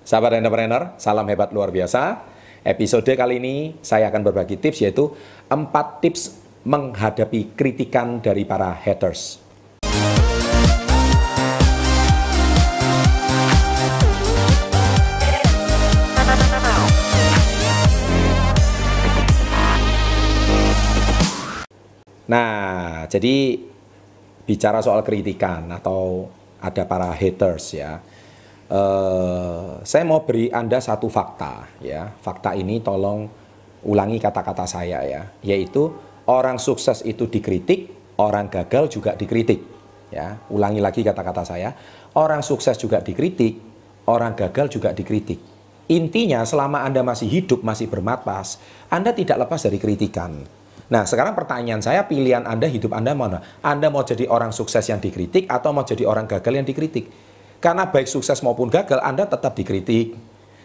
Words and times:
Sahabat 0.00 0.32
entrepreneur, 0.32 0.96
salam 0.96 1.28
hebat 1.28 1.52
luar 1.52 1.68
biasa. 1.68 2.24
Episode 2.64 3.12
kali 3.12 3.36
ini 3.36 3.76
saya 3.84 4.08
akan 4.08 4.32
berbagi 4.32 4.56
tips 4.56 4.80
yaitu 4.80 5.12
4 5.52 5.60
tips 6.00 6.40
menghadapi 6.64 7.52
kritikan 7.52 8.16
dari 8.16 8.48
para 8.48 8.72
haters. 8.72 9.36
Nah, 22.24 23.04
jadi 23.04 23.60
bicara 24.48 24.80
soal 24.80 25.04
kritikan 25.04 25.68
atau 25.68 26.24
ada 26.56 26.88
para 26.88 27.12
haters 27.12 27.76
ya 27.76 28.00
Uh, 28.70 29.82
saya 29.82 30.06
mau 30.06 30.22
beri 30.22 30.46
Anda 30.54 30.78
satu 30.78 31.10
fakta 31.10 31.66
ya. 31.82 32.06
Fakta 32.22 32.54
ini 32.54 32.78
tolong 32.78 33.26
ulangi 33.82 34.22
kata-kata 34.22 34.62
saya 34.62 35.02
ya, 35.02 35.26
yaitu 35.42 35.90
orang 36.30 36.62
sukses 36.62 37.02
itu 37.02 37.26
dikritik, 37.26 37.90
orang 38.14 38.46
gagal 38.46 38.86
juga 38.94 39.18
dikritik. 39.18 39.58
Ya, 40.14 40.38
ulangi 40.50 40.78
lagi 40.78 41.02
kata-kata 41.02 41.42
saya. 41.42 41.74
Orang 42.14 42.46
sukses 42.46 42.78
juga 42.78 43.02
dikritik, 43.02 43.58
orang 44.06 44.38
gagal 44.38 44.70
juga 44.78 44.94
dikritik. 44.94 45.38
Intinya 45.90 46.46
selama 46.46 46.86
Anda 46.86 47.02
masih 47.02 47.26
hidup, 47.26 47.66
masih 47.66 47.90
bermatpas, 47.90 48.62
Anda 48.86 49.10
tidak 49.10 49.46
lepas 49.46 49.66
dari 49.66 49.82
kritikan. 49.82 50.46
Nah, 50.90 51.06
sekarang 51.06 51.34
pertanyaan 51.38 51.82
saya, 51.82 52.06
pilihan 52.06 52.46
Anda, 52.46 52.66
hidup 52.66 52.94
Anda 52.94 53.14
mana? 53.14 53.38
Anda 53.62 53.90
mau 53.90 54.02
jadi 54.02 54.26
orang 54.30 54.50
sukses 54.50 54.86
yang 54.90 54.98
dikritik 54.98 55.46
atau 55.46 55.70
mau 55.70 55.86
jadi 55.86 56.06
orang 56.06 56.26
gagal 56.26 56.50
yang 56.50 56.66
dikritik? 56.66 57.29
Karena 57.60 57.84
baik 57.92 58.08
sukses 58.08 58.40
maupun 58.40 58.72
gagal, 58.72 58.98
Anda 59.04 59.28
tetap 59.28 59.52
dikritik. 59.52 60.16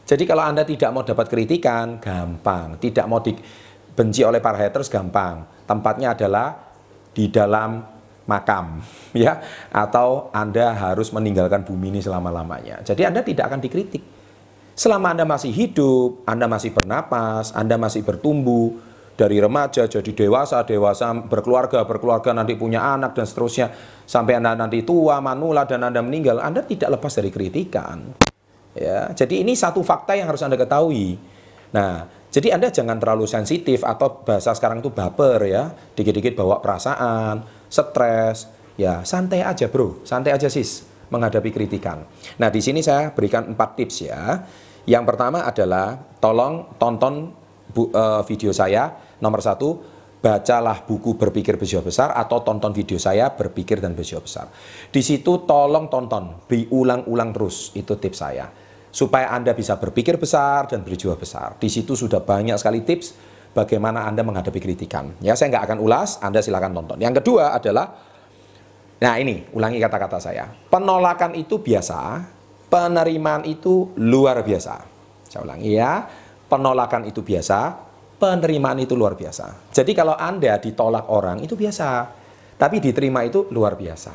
Jadi 0.07 0.23
kalau 0.23 0.47
Anda 0.47 0.63
tidak 0.63 0.89
mau 0.95 1.03
dapat 1.03 1.27
kritikan, 1.27 1.99
gampang. 1.99 2.79
Tidak 2.79 3.03
mau 3.03 3.19
dibenci 3.19 4.23
oleh 4.23 4.39
para 4.39 4.55
haters, 4.55 4.87
gampang. 4.87 5.43
Tempatnya 5.67 6.15
adalah 6.15 6.55
di 7.11 7.27
dalam 7.27 7.83
makam, 8.23 8.79
ya. 9.11 9.43
Atau 9.75 10.31
Anda 10.31 10.71
harus 10.71 11.11
meninggalkan 11.11 11.67
bumi 11.67 11.91
ini 11.91 11.99
selama-lamanya. 11.99 12.79
Jadi 12.87 13.03
Anda 13.03 13.27
tidak 13.27 13.51
akan 13.51 13.59
dikritik. 13.59 14.03
Selama 14.75 15.11
Anda 15.11 15.27
masih 15.27 15.51
hidup, 15.51 16.23
Anda 16.23 16.47
masih 16.47 16.71
bernapas, 16.71 17.51
Anda 17.55 17.75
masih 17.75 18.03
bertumbuh, 18.03 18.75
dari 19.15 19.39
remaja 19.39 19.87
jadi 19.87 20.11
dewasa, 20.11 20.67
dewasa 20.67 21.07
berkeluarga, 21.15 21.87
berkeluarga 21.87 22.35
nanti 22.35 22.59
punya 22.59 22.83
anak 22.83 23.15
dan 23.15 23.23
seterusnya 23.23 23.71
sampai 24.03 24.43
anda 24.43 24.59
nanti 24.59 24.83
tua, 24.83 25.23
manula 25.23 25.63
dan 25.63 25.87
anda 25.87 26.03
meninggal, 26.03 26.43
anda 26.43 26.61
tidak 26.61 26.99
lepas 26.99 27.15
dari 27.15 27.31
kritikan. 27.31 28.11
Ya, 28.75 29.15
jadi 29.15 29.47
ini 29.47 29.55
satu 29.55 29.79
fakta 29.79 30.19
yang 30.19 30.27
harus 30.27 30.43
anda 30.43 30.59
ketahui. 30.59 31.15
Nah, 31.71 32.11
jadi 32.27 32.59
anda 32.59 32.67
jangan 32.67 32.99
terlalu 32.99 33.23
sensitif 33.23 33.87
atau 33.87 34.19
bahasa 34.27 34.51
sekarang 34.51 34.83
itu 34.83 34.91
baper 34.91 35.39
ya, 35.47 35.71
dikit-dikit 35.95 36.35
bawa 36.35 36.59
perasaan, 36.59 37.47
stres, 37.71 38.51
ya 38.75 39.07
santai 39.07 39.39
aja 39.47 39.71
bro, 39.71 40.03
santai 40.03 40.35
aja 40.35 40.51
sis 40.51 40.83
menghadapi 41.07 41.55
kritikan. 41.55 42.03
Nah, 42.35 42.51
di 42.51 42.59
sini 42.59 42.83
saya 42.83 43.15
berikan 43.15 43.55
empat 43.55 43.79
tips 43.79 43.95
ya. 44.03 44.43
Yang 44.85 45.03
pertama 45.07 45.47
adalah 45.47 45.97
tolong 46.19 46.75
tonton 46.77 47.31
uh, 47.73 48.21
video 48.27 48.51
saya 48.53 49.04
Nomor 49.19 49.39
satu, 49.39 49.79
bacalah 50.19 50.81
buku 50.83 51.15
Berpikir 51.15 51.55
Berjiwa 51.55 51.85
Besar 51.85 52.11
atau 52.17 52.41
tonton 52.41 52.73
video 52.73 52.97
saya 52.97 53.29
Berpikir 53.31 53.77
dan 53.77 53.93
Berjiwa 53.93 54.25
Besar. 54.25 54.49
Di 54.89 54.99
situ 55.05 55.45
tolong 55.45 55.85
tonton, 55.87 56.47
diulang-ulang 56.49 57.29
terus, 57.29 57.69
itu 57.77 57.93
tips 57.95 58.19
saya. 58.19 58.47
Supaya 58.95 59.27
Anda 59.35 59.51
bisa 59.51 59.75
berpikir 59.75 60.15
besar 60.15 60.71
dan 60.71 60.79
berjiwa 60.79 61.19
besar. 61.19 61.59
Di 61.59 61.67
situ 61.67 61.99
sudah 61.99 62.23
banyak 62.23 62.55
sekali 62.55 62.79
tips 62.79 63.11
bagaimana 63.51 64.07
Anda 64.07 64.23
menghadapi 64.23 64.55
kritikan. 64.55 65.19
Ya, 65.19 65.35
saya 65.35 65.51
nggak 65.51 65.67
akan 65.67 65.79
ulas, 65.83 66.15
Anda 66.23 66.39
silakan 66.39 66.71
tonton. 66.71 67.03
Yang 67.03 67.19
kedua 67.19 67.51
adalah, 67.51 67.91
nah 69.03 69.19
ini, 69.19 69.51
ulangi 69.51 69.83
kata-kata 69.83 70.23
saya. 70.23 70.47
Penolakan 70.47 71.35
itu 71.35 71.59
biasa, 71.59 72.23
penerimaan 72.71 73.43
itu 73.43 73.91
luar 73.99 74.39
biasa. 74.47 74.79
Saya 75.27 75.43
ulangi 75.43 75.75
ya, 75.75 76.07
penolakan 76.47 77.11
itu 77.11 77.19
biasa, 77.19 77.84
penerimaan 78.15 78.79
itu 78.79 78.95
luar 78.95 79.13
biasa. 79.19 79.71
Jadi 79.71 79.91
kalau 79.91 80.15
Anda 80.15 80.57
ditolak 80.59 81.11
orang 81.11 81.43
itu 81.43 81.53
biasa, 81.53 82.07
tapi 82.55 82.79
diterima 82.79 83.23
itu 83.27 83.47
luar 83.51 83.75
biasa. 83.75 84.13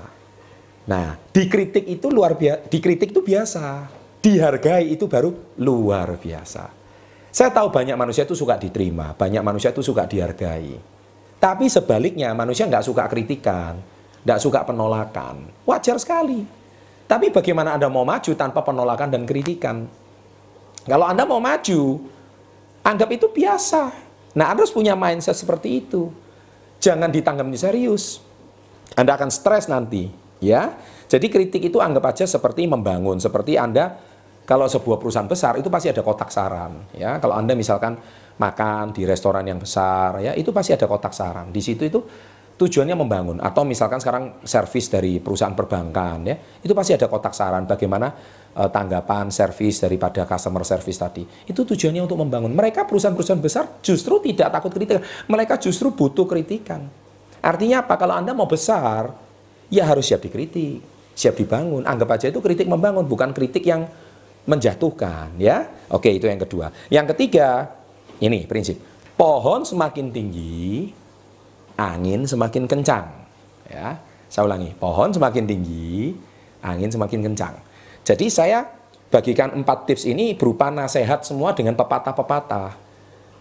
Nah, 0.89 1.15
dikritik 1.31 1.85
itu 1.87 2.09
luar 2.09 2.35
biasa, 2.35 2.67
dikritik 2.73 3.13
itu 3.13 3.21
biasa, 3.21 3.87
dihargai 4.25 4.91
itu 4.91 5.05
baru 5.05 5.31
luar 5.61 6.17
biasa. 6.17 6.73
Saya 7.31 7.51
tahu 7.55 7.71
banyak 7.71 7.95
manusia 7.95 8.27
itu 8.27 8.35
suka 8.35 8.59
diterima, 8.59 9.15
banyak 9.15 9.45
manusia 9.45 9.71
itu 9.71 9.85
suka 9.87 10.09
dihargai. 10.09 10.75
Tapi 11.41 11.71
sebaliknya 11.71 12.35
manusia 12.35 12.67
nggak 12.67 12.85
suka 12.85 13.07
kritikan, 13.07 13.79
nggak 14.27 14.41
suka 14.43 14.67
penolakan. 14.67 15.47
Wajar 15.65 15.97
sekali. 16.03 16.43
Tapi 17.07 17.31
bagaimana 17.31 17.79
Anda 17.79 17.87
mau 17.87 18.03
maju 18.03 18.33
tanpa 18.35 18.61
penolakan 18.67 19.15
dan 19.15 19.23
kritikan? 19.27 19.87
Kalau 20.85 21.07
Anda 21.07 21.23
mau 21.27 21.39
maju, 21.39 22.03
Anggap 22.81 23.09
itu 23.13 23.27
biasa. 23.29 23.93
Nah, 24.37 24.53
Anda 24.53 24.63
harus 24.63 24.73
punya 24.73 24.97
mindset 24.97 25.37
seperti 25.37 25.85
itu. 25.85 26.09
Jangan 26.81 27.13
ditanggapi 27.13 27.59
serius. 27.59 28.25
Anda 28.97 29.15
akan 29.19 29.29
stres 29.29 29.69
nanti, 29.69 30.09
ya. 30.41 30.75
Jadi 31.11 31.27
kritik 31.29 31.63
itu 31.69 31.83
anggap 31.83 32.15
aja 32.15 32.25
seperti 32.25 32.65
membangun, 32.65 33.19
seperti 33.19 33.59
Anda 33.59 33.99
kalau 34.47 34.67
sebuah 34.67 34.99
perusahaan 34.99 35.29
besar 35.29 35.59
itu 35.61 35.69
pasti 35.71 35.93
ada 35.93 36.01
kotak 36.01 36.31
saran, 36.33 36.91
ya. 36.97 37.21
Kalau 37.21 37.37
Anda 37.37 37.53
misalkan 37.53 38.01
makan 38.41 38.97
di 38.97 39.05
restoran 39.05 39.45
yang 39.45 39.61
besar, 39.61 40.23
ya, 40.25 40.33
itu 40.33 40.49
pasti 40.51 40.73
ada 40.73 40.89
kotak 40.89 41.13
saran. 41.13 41.53
Di 41.53 41.61
situ 41.61 41.85
itu 41.85 42.01
tujuannya 42.61 42.93
membangun. 42.93 43.37
Atau 43.41 43.65
misalkan 43.65 43.97
sekarang 44.05 44.45
servis 44.45 44.93
dari 44.93 45.17
perusahaan 45.17 45.57
perbankan 45.57 46.19
ya 46.29 46.37
itu 46.61 46.77
pasti 46.77 46.93
ada 46.93 47.09
kotak 47.09 47.33
saran 47.33 47.65
bagaimana 47.65 48.13
uh, 48.53 48.69
tanggapan 48.69 49.33
servis 49.33 49.81
daripada 49.81 50.29
customer 50.29 50.61
service 50.69 51.01
tadi. 51.01 51.25
Itu 51.25 51.65
tujuannya 51.65 52.05
untuk 52.05 52.21
membangun. 52.21 52.53
Mereka 52.53 52.85
perusahaan-perusahaan 52.85 53.41
besar 53.41 53.65
justru 53.81 54.21
tidak 54.21 54.53
takut 54.53 54.77
kritikan. 54.77 55.01
Mereka 55.25 55.57
justru 55.57 55.89
butuh 55.97 56.29
kritikan. 56.29 56.85
Artinya 57.41 57.89
apa? 57.89 57.97
Kalau 57.97 58.13
anda 58.21 58.37
mau 58.37 58.45
besar 58.45 59.17
ya 59.73 59.89
harus 59.89 60.05
siap 60.05 60.21
dikritik 60.21 61.01
siap 61.21 61.37
dibangun. 61.37 61.85
Anggap 61.85 62.17
aja 62.17 62.27
itu 62.33 62.41
kritik 62.41 62.65
membangun 62.65 63.05
bukan 63.05 63.37
kritik 63.37 63.61
yang 63.69 63.85
menjatuhkan 64.49 65.37
ya. 65.37 65.69
Oke 65.93 66.09
itu 66.09 66.25
yang 66.25 66.41
kedua. 66.41 66.73
Yang 66.89 67.13
ketiga 67.17 67.77
ini 68.25 68.49
prinsip. 68.49 68.81
Pohon 69.21 69.69
semakin 69.69 70.09
tinggi 70.09 70.97
angin 71.81 72.29
semakin 72.29 72.69
kencang. 72.69 73.09
Ya, 73.73 73.97
saya 74.29 74.45
ulangi, 74.45 74.77
pohon 74.77 75.09
semakin 75.09 75.49
tinggi, 75.49 76.13
angin 76.61 76.93
semakin 76.93 77.25
kencang. 77.33 77.57
Jadi 78.05 78.29
saya 78.29 78.69
bagikan 79.09 79.57
empat 79.57 79.89
tips 79.89 80.05
ini 80.05 80.37
berupa 80.37 80.69
nasihat 80.69 81.25
semua 81.25 81.57
dengan 81.57 81.75
pepatah-pepatah. 81.81 82.93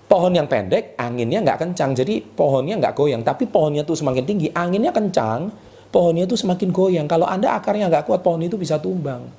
Pohon 0.09 0.33
yang 0.33 0.49
pendek, 0.49 0.97
anginnya 0.97 1.45
nggak 1.45 1.69
kencang, 1.69 1.94
jadi 1.94 2.17
pohonnya 2.23 2.81
nggak 2.81 2.97
goyang. 2.97 3.22
Tapi 3.22 3.45
pohonnya 3.45 3.85
tuh 3.85 3.94
semakin 3.94 4.25
tinggi, 4.25 4.49
anginnya 4.49 4.89
kencang, 4.89 5.53
pohonnya 5.94 6.25
itu 6.25 6.33
semakin 6.33 6.73
goyang. 6.73 7.05
Kalau 7.05 7.29
Anda 7.29 7.53
akarnya 7.53 7.94
nggak 7.94 8.09
kuat, 8.09 8.25
pohon 8.25 8.41
itu 8.41 8.57
bisa 8.57 8.81
tumbang. 8.81 9.29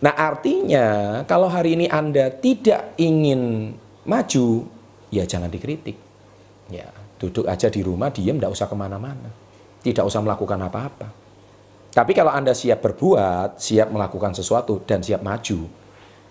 Nah 0.00 0.14
artinya 0.16 1.20
kalau 1.28 1.46
hari 1.46 1.78
ini 1.78 1.86
Anda 1.86 2.34
tidak 2.34 2.98
ingin 2.98 3.70
maju, 4.02 4.66
ya 5.14 5.22
jangan 5.22 5.46
dikritik. 5.46 6.09
Ya, 6.70 6.90
Duduk 7.20 7.44
aja 7.44 7.68
di 7.68 7.84
rumah, 7.84 8.08
diem, 8.08 8.40
tidak 8.40 8.56
usah 8.56 8.64
ke 8.64 8.72
mana-mana. 8.72 9.28
Tidak 9.84 10.00
usah 10.00 10.24
melakukan 10.24 10.56
apa-apa. 10.56 11.08
Tapi 11.92 12.16
kalau 12.16 12.32
Anda 12.32 12.56
siap 12.56 12.80
berbuat, 12.80 13.60
siap 13.60 13.92
melakukan 13.92 14.32
sesuatu, 14.32 14.80
dan 14.88 15.04
siap 15.04 15.20
maju, 15.20 15.68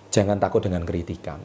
jangan 0.10 0.42
takut 0.42 0.66
dengan 0.66 0.82
kritikan. 0.82 1.38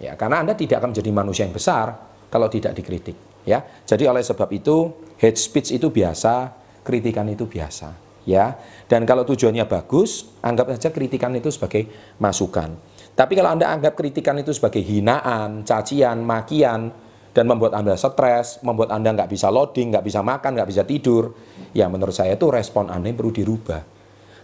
Ya, 0.00 0.16
karena 0.16 0.40
Anda 0.40 0.56
tidak 0.56 0.80
akan 0.80 0.96
menjadi 0.96 1.10
manusia 1.12 1.44
yang 1.44 1.52
besar 1.52 1.92
kalau 2.32 2.48
tidak 2.48 2.72
dikritik. 2.72 3.20
Ya, 3.44 3.60
jadi 3.84 4.08
oleh 4.08 4.24
sebab 4.24 4.48
itu 4.48 4.96
hate 5.20 5.36
speech 5.36 5.76
itu 5.76 5.92
biasa, 5.92 6.56
kritikan 6.80 7.28
itu 7.28 7.44
biasa. 7.44 7.92
Ya, 8.24 8.56
dan 8.88 9.04
kalau 9.04 9.28
tujuannya 9.28 9.68
bagus, 9.68 10.32
anggap 10.40 10.72
saja 10.72 10.88
kritikan 10.88 11.36
itu 11.36 11.52
sebagai 11.52 11.84
masukan. 12.16 12.80
Tapi 13.12 13.32
kalau 13.36 13.52
Anda 13.52 13.68
anggap 13.76 13.92
kritikan 13.92 14.40
itu 14.40 14.56
sebagai 14.56 14.80
hinaan, 14.80 15.68
cacian, 15.68 16.24
makian, 16.24 17.09
dan 17.40 17.48
membuat 17.48 17.72
Anda 17.72 17.96
stres, 17.96 18.60
membuat 18.60 18.92
Anda 18.92 19.16
nggak 19.16 19.32
bisa 19.32 19.48
loading, 19.48 19.96
nggak 19.96 20.04
bisa 20.04 20.20
makan, 20.20 20.60
nggak 20.60 20.68
bisa 20.68 20.84
tidur, 20.84 21.32
ya 21.72 21.88
menurut 21.88 22.12
saya 22.12 22.36
itu 22.36 22.52
respon 22.52 22.92
Anda 22.92 23.08
yang 23.08 23.16
perlu 23.16 23.32
dirubah. 23.32 23.80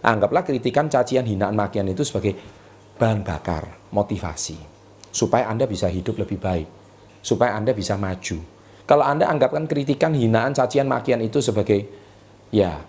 Anggaplah 0.01 0.41
kritikan, 0.41 0.89
cacian, 0.89 1.21
hinaan, 1.29 1.53
makian 1.53 1.85
itu 1.85 2.01
sebagai 2.01 2.33
bahan 2.97 3.21
bakar, 3.21 3.93
motivasi. 3.93 4.57
Supaya 5.13 5.45
Anda 5.45 5.69
bisa 5.69 5.85
hidup 5.93 6.17
lebih 6.17 6.41
baik. 6.41 6.65
Supaya 7.21 7.53
Anda 7.53 7.77
bisa 7.77 8.01
maju. 8.01 8.41
Kalau 8.89 9.05
Anda 9.05 9.29
anggapkan 9.29 9.69
kritikan, 9.69 10.17
hinaan, 10.17 10.57
cacian, 10.57 10.89
makian 10.89 11.21
itu 11.21 11.37
sebagai 11.37 11.85
ya 12.49 12.81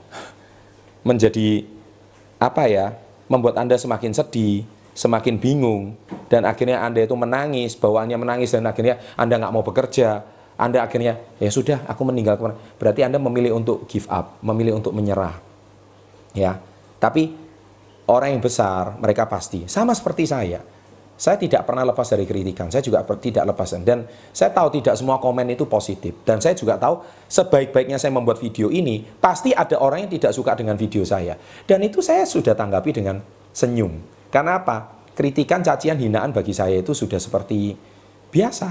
menjadi 1.05 1.69
apa 2.41 2.65
ya, 2.65 2.97
membuat 3.29 3.61
Anda 3.61 3.77
semakin 3.77 4.17
sedih, 4.17 4.65
semakin 4.99 5.39
bingung. 5.39 5.95
Dan 6.27 6.43
akhirnya 6.43 6.83
Anda 6.83 7.07
itu 7.07 7.15
menangis, 7.15 7.79
bawaannya 7.79 8.19
menangis 8.19 8.51
dan 8.51 8.67
akhirnya 8.67 8.99
Anda 9.15 9.39
nggak 9.39 9.53
mau 9.55 9.63
bekerja, 9.63 10.27
Anda 10.59 10.83
akhirnya 10.83 11.23
ya 11.39 11.51
sudah 11.55 11.87
aku 11.87 12.03
meninggal 12.03 12.35
berarti 12.77 13.07
Anda 13.07 13.23
memilih 13.23 13.55
untuk 13.55 13.87
give 13.87 14.11
up, 14.11 14.43
memilih 14.43 14.83
untuk 14.83 14.91
menyerah. 14.91 15.39
Ya. 16.35 16.59
Tapi 16.99 17.31
orang 18.11 18.35
yang 18.35 18.43
besar 18.43 18.99
mereka 18.99 19.31
pasti. 19.31 19.71
Sama 19.71 19.95
seperti 19.95 20.27
saya. 20.27 20.61
Saya 21.19 21.35
tidak 21.35 21.67
pernah 21.67 21.83
lepas 21.83 22.07
dari 22.07 22.23
kritikan, 22.31 22.71
saya 22.71 22.79
juga 22.79 23.03
tidak 23.03 23.51
lepas. 23.51 23.75
Dan 23.83 24.07
saya 24.31 24.55
tahu 24.55 24.79
tidak 24.79 24.95
semua 24.95 25.19
komen 25.19 25.51
itu 25.51 25.67
positif. 25.67 26.15
Dan 26.23 26.39
saya 26.39 26.55
juga 26.55 26.79
tahu 26.79 27.03
sebaik-baiknya 27.27 27.99
saya 27.99 28.15
membuat 28.15 28.39
video 28.39 28.71
ini 28.71 29.03
pasti 29.19 29.51
ada 29.51 29.83
orang 29.83 30.07
yang 30.07 30.13
tidak 30.15 30.31
suka 30.31 30.55
dengan 30.55 30.79
video 30.79 31.03
saya. 31.03 31.35
Dan 31.67 31.83
itu 31.83 31.99
saya 31.99 32.23
sudah 32.23 32.55
tanggapi 32.55 32.95
dengan 32.95 33.19
senyum 33.51 34.18
karena 34.29 34.61
apa? 34.61 35.01
Kritikan, 35.17 35.65
cacian, 35.65 35.99
hinaan 35.99 36.31
bagi 36.31 36.55
saya 36.55 36.79
itu 36.79 36.95
sudah 36.95 37.19
seperti 37.19 37.75
biasa. 38.31 38.71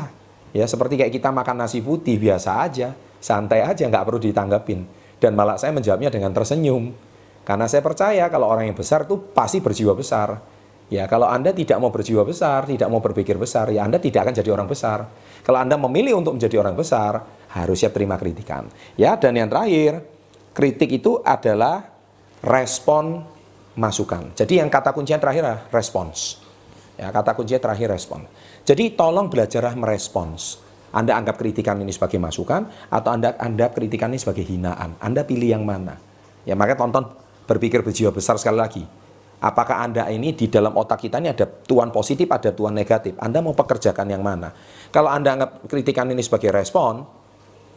Ya, 0.55 0.63
seperti 0.63 0.95
kayak 0.95 1.11
kita 1.11 1.29
makan 1.33 1.59
nasi 1.59 1.83
putih 1.83 2.15
biasa 2.15 2.63
aja, 2.63 2.95
santai 3.19 3.67
aja, 3.67 3.83
nggak 3.83 4.05
perlu 4.07 4.19
ditanggapin. 4.21 4.87
Dan 5.19 5.35
malah 5.35 5.59
saya 5.59 5.75
menjawabnya 5.75 6.07
dengan 6.07 6.31
tersenyum. 6.31 6.93
Karena 7.43 7.67
saya 7.67 7.83
percaya 7.83 8.31
kalau 8.31 8.47
orang 8.47 8.71
yang 8.71 8.77
besar 8.77 9.03
itu 9.03 9.19
pasti 9.35 9.59
berjiwa 9.59 9.91
besar. 9.91 10.39
Ya, 10.87 11.03
kalau 11.03 11.27
Anda 11.27 11.51
tidak 11.51 11.83
mau 11.83 11.91
berjiwa 11.91 12.23
besar, 12.23 12.63
tidak 12.63 12.87
mau 12.87 13.03
berpikir 13.03 13.35
besar, 13.35 13.67
ya 13.75 13.83
Anda 13.83 13.99
tidak 13.99 14.23
akan 14.23 14.33
jadi 14.39 14.49
orang 14.55 14.71
besar. 14.71 15.03
Kalau 15.43 15.59
Anda 15.59 15.75
memilih 15.75 16.15
untuk 16.15 16.39
menjadi 16.39 16.63
orang 16.63 16.79
besar, 16.79 17.27
harus 17.51 17.75
siap 17.75 17.91
terima 17.91 18.15
kritikan. 18.15 18.71
Ya, 18.95 19.19
dan 19.19 19.35
yang 19.35 19.51
terakhir, 19.51 19.99
kritik 20.55 20.95
itu 20.95 21.19
adalah 21.27 21.91
respon 22.39 23.36
masukan. 23.77 24.33
Jadi 24.33 24.59
yang 24.59 24.67
kata 24.67 24.91
kuncinya 24.91 25.21
terakhir 25.21 25.41
adalah 25.45 25.61
respons. 25.69 26.41
Ya, 26.97 27.13
kata 27.13 27.37
kuncinya 27.37 27.61
terakhir 27.61 27.93
respon. 27.93 28.25
Jadi 28.65 28.97
tolong 28.97 29.29
belajarlah 29.29 29.77
merespons. 29.77 30.65
Anda 30.89 31.13
anggap 31.13 31.37
kritikan 31.37 31.77
ini 31.77 31.93
sebagai 31.93 32.17
masukan 32.17 32.89
atau 32.89 33.09
Anda 33.13 33.37
anggap 33.37 33.77
kritikan 33.77 34.09
ini 34.09 34.17
sebagai 34.17 34.41
hinaan. 34.41 34.97
Anda 34.97 35.21
pilih 35.21 35.53
yang 35.53 35.61
mana? 35.61 35.93
Ya, 36.41 36.57
maka 36.57 36.73
tonton 36.73 37.05
berpikir 37.45 37.85
berjiwa 37.85 38.09
besar 38.09 38.41
sekali 38.41 38.57
lagi. 38.57 38.83
Apakah 39.37 39.85
Anda 39.85 40.09
ini 40.09 40.33
di 40.33 40.49
dalam 40.49 40.73
otak 40.73 41.05
kita 41.05 41.21
ini 41.21 41.29
ada 41.29 41.45
tuan 41.45 41.93
positif, 41.93 42.25
ada 42.33 42.49
tuan 42.49 42.73
negatif? 42.73 43.13
Anda 43.21 43.45
mau 43.45 43.53
pekerjakan 43.53 44.09
yang 44.09 44.25
mana? 44.25 44.49
Kalau 44.89 45.13
Anda 45.13 45.37
anggap 45.37 45.69
kritikan 45.69 46.09
ini 46.09 46.25
sebagai 46.25 46.49
respon, 46.49 47.05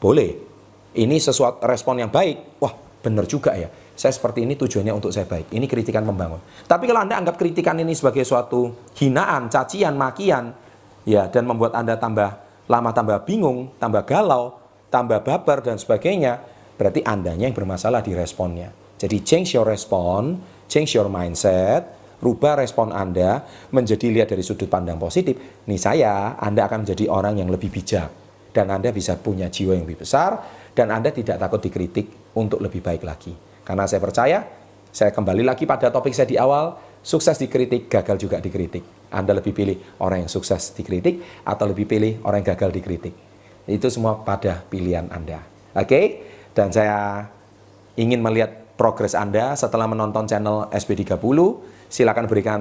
boleh. 0.01 0.49
Ini 0.97 1.17
sesuatu 1.21 1.61
respon 1.69 2.01
yang 2.01 2.09
baik. 2.09 2.57
Wah, 2.65 2.73
benar 3.01 3.25
juga 3.25 3.57
ya 3.57 3.69
saya 4.01 4.17
seperti 4.17 4.49
ini 4.49 4.57
tujuannya 4.57 4.97
untuk 4.97 5.13
saya 5.13 5.29
baik. 5.29 5.53
Ini 5.53 5.69
kritikan 5.69 6.01
membangun. 6.09 6.41
Tapi 6.65 6.89
kalau 6.89 7.05
Anda 7.05 7.21
anggap 7.21 7.37
kritikan 7.37 7.77
ini 7.77 7.93
sebagai 7.93 8.25
suatu 8.25 8.89
hinaan, 8.97 9.53
cacian, 9.53 9.93
makian, 9.93 10.57
ya 11.05 11.29
dan 11.29 11.45
membuat 11.45 11.77
Anda 11.77 12.01
tambah 12.01 12.33
lama 12.65 12.91
tambah 12.97 13.29
bingung, 13.29 13.77
tambah 13.77 14.09
galau, 14.09 14.57
tambah 14.89 15.21
baper 15.21 15.61
dan 15.61 15.77
sebagainya, 15.77 16.41
berarti 16.81 17.05
Andanya 17.05 17.45
yang 17.45 17.53
bermasalah 17.53 18.01
di 18.01 18.17
responnya. 18.17 18.73
Jadi 18.97 19.21
change 19.21 19.53
your 19.53 19.69
respon, 19.69 20.41
change 20.65 20.97
your 20.97 21.13
mindset, 21.13 21.85
rubah 22.25 22.57
respon 22.57 22.97
Anda 22.97 23.45
menjadi 23.69 24.09
lihat 24.09 24.33
dari 24.33 24.41
sudut 24.41 24.73
pandang 24.73 24.97
positif. 24.97 25.37
Nih 25.69 25.77
saya, 25.77 26.41
Anda 26.41 26.65
akan 26.65 26.89
menjadi 26.89 27.05
orang 27.13 27.37
yang 27.37 27.53
lebih 27.53 27.69
bijak 27.69 28.09
dan 28.57 28.73
Anda 28.73 28.97
bisa 28.97 29.21
punya 29.21 29.53
jiwa 29.53 29.77
yang 29.79 29.85
lebih 29.85 30.03
besar 30.03 30.60
dan 30.75 30.95
Anda 30.95 31.11
tidak 31.11 31.39
takut 31.39 31.61
dikritik 31.63 32.35
untuk 32.37 32.63
lebih 32.63 32.81
baik 32.81 33.03
lagi. 33.03 33.35
Karena 33.67 33.87
saya 33.87 34.01
percaya, 34.03 34.39
saya 34.91 35.11
kembali 35.15 35.47
lagi 35.47 35.67
pada 35.67 35.91
topik 35.91 36.15
saya 36.15 36.27
di 36.27 36.37
awal, 36.39 36.75
sukses 37.03 37.39
dikritik, 37.39 37.87
gagal 37.87 38.19
juga 38.19 38.43
dikritik. 38.43 38.83
Anda 39.11 39.35
lebih 39.35 39.55
pilih 39.55 39.79
orang 40.03 40.27
yang 40.27 40.31
sukses 40.31 40.75
dikritik 40.75 41.43
atau 41.43 41.67
lebih 41.67 41.87
pilih 41.87 42.23
orang 42.23 42.43
yang 42.43 42.55
gagal 42.55 42.71
dikritik. 42.75 43.15
Itu 43.67 43.87
semua 43.91 44.23
pada 44.23 44.63
pilihan 44.67 45.11
Anda. 45.11 45.43
Oke? 45.75 45.87
Okay? 45.87 46.05
Dan 46.51 46.75
saya 46.75 47.27
ingin 47.95 48.19
melihat 48.19 48.75
progres 48.75 49.15
Anda 49.15 49.55
setelah 49.55 49.87
menonton 49.87 50.27
channel 50.27 50.67
SB30. 50.75 51.39
Silakan 51.91 52.27
berikan 52.27 52.61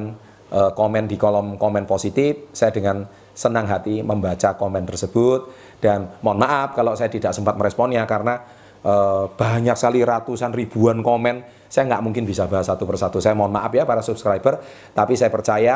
uh, 0.53 0.71
komen 0.73 1.09
di 1.09 1.15
kolom 1.17 1.57
komen 1.57 1.89
positif. 1.89 2.49
Saya 2.53 2.73
dengan 2.73 3.07
senang 3.33 3.65
hati 3.71 4.03
membaca 4.03 4.59
komen 4.59 4.83
tersebut 4.83 5.68
dan 5.79 6.19
mohon 6.23 6.39
maaf 6.39 6.75
kalau 6.75 6.93
saya 6.95 7.07
tidak 7.07 7.31
sempat 7.31 7.55
meresponnya 7.55 8.03
karena 8.03 8.43
uh, 8.83 9.31
banyak 9.31 9.75
sekali 9.75 10.03
ratusan 10.03 10.51
ribuan 10.51 10.99
komen. 10.99 11.43
Saya 11.69 11.87
nggak 11.89 12.03
mungkin 12.03 12.23
bisa 12.27 12.49
bahas 12.49 12.67
satu 12.67 12.83
persatu. 12.83 13.23
Saya 13.23 13.33
mohon 13.37 13.53
maaf 13.53 13.71
ya 13.71 13.87
para 13.87 14.03
subscriber, 14.03 14.59
tapi 14.91 15.13
saya 15.15 15.31
percaya 15.31 15.75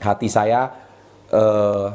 hati 0.00 0.28
saya 0.30 0.70
uh, 1.30 1.92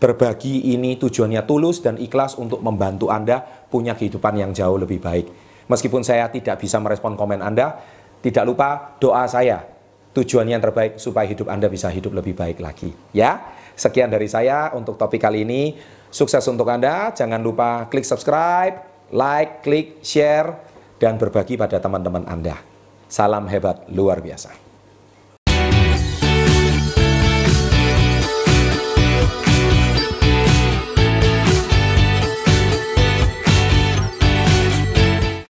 berbagi 0.00 0.72
ini 0.72 0.96
tujuannya 0.96 1.44
tulus 1.44 1.84
dan 1.84 2.00
ikhlas 2.00 2.40
untuk 2.40 2.64
membantu 2.64 3.12
Anda 3.12 3.44
punya 3.68 3.92
kehidupan 3.92 4.32
yang 4.38 4.50
jauh 4.56 4.80
lebih 4.80 5.02
baik. 5.02 5.28
Meskipun 5.68 6.02
saya 6.02 6.26
tidak 6.32 6.58
bisa 6.58 6.80
merespon 6.80 7.14
komen 7.14 7.44
Anda, 7.44 7.78
tidak 8.24 8.44
lupa 8.48 8.98
doa 8.98 9.28
saya 9.28 9.62
tujuannya 10.10 10.58
yang 10.58 10.64
terbaik 10.64 10.98
supaya 10.98 11.28
hidup 11.30 11.46
Anda 11.46 11.70
bisa 11.70 11.86
hidup 11.92 12.10
lebih 12.16 12.34
baik 12.34 12.58
lagi. 12.58 12.90
Ya, 13.14 13.38
sekian 13.78 14.10
dari 14.10 14.26
saya 14.26 14.74
untuk 14.74 14.98
topik 14.98 15.22
kali 15.22 15.46
ini. 15.46 15.62
Sukses 16.10 16.42
untuk 16.50 16.66
Anda. 16.66 17.14
Jangan 17.14 17.38
lupa 17.38 17.86
klik 17.86 18.06
subscribe, 18.06 19.08
like, 19.14 19.62
klik, 19.62 20.02
share, 20.02 20.58
dan 20.98 21.16
berbagi 21.16 21.54
pada 21.54 21.78
teman-teman 21.78 22.26
Anda. 22.26 22.58
Salam 23.06 23.46
hebat 23.50 23.86
luar 23.90 24.22
biasa. 24.22 24.69